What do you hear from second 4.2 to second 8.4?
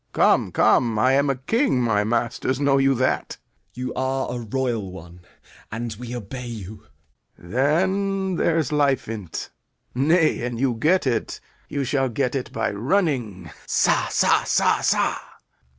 a royal one, and we obey you. Lear. Then